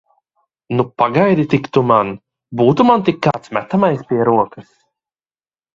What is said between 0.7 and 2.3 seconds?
Nu, pagaidi tik tu man!